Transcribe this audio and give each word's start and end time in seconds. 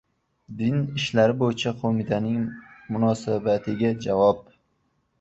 Din 0.61 0.77
ishlari 0.99 1.35
bo‘yicha 1.43 1.75
qo‘mitaning 1.83 2.41
munosabatiga 2.97 3.97
javob 4.09 4.47